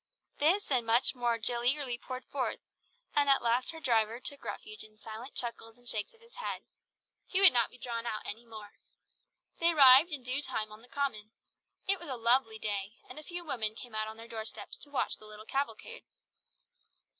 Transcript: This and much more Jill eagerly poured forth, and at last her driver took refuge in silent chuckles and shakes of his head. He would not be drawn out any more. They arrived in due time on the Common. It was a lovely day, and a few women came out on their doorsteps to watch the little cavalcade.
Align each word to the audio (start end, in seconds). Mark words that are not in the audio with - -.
This 0.39 0.71
and 0.71 0.83
much 0.83 1.13
more 1.13 1.37
Jill 1.37 1.63
eagerly 1.63 1.95
poured 1.99 2.25
forth, 2.25 2.57
and 3.15 3.29
at 3.29 3.43
last 3.43 3.69
her 3.69 3.79
driver 3.79 4.19
took 4.19 4.43
refuge 4.43 4.83
in 4.83 4.97
silent 4.97 5.35
chuckles 5.35 5.77
and 5.77 5.87
shakes 5.87 6.11
of 6.15 6.21
his 6.21 6.37
head. 6.37 6.63
He 7.27 7.39
would 7.39 7.53
not 7.53 7.69
be 7.69 7.77
drawn 7.77 8.07
out 8.07 8.23
any 8.25 8.43
more. 8.43 8.79
They 9.59 9.69
arrived 9.73 10.11
in 10.11 10.23
due 10.23 10.41
time 10.41 10.71
on 10.71 10.81
the 10.81 10.87
Common. 10.89 11.33
It 11.85 11.99
was 11.99 12.09
a 12.09 12.15
lovely 12.15 12.57
day, 12.57 12.93
and 13.07 13.19
a 13.19 13.23
few 13.23 13.45
women 13.45 13.75
came 13.75 13.93
out 13.93 14.07
on 14.07 14.17
their 14.17 14.27
doorsteps 14.27 14.75
to 14.77 14.89
watch 14.89 15.17
the 15.19 15.27
little 15.27 15.45
cavalcade. 15.45 16.03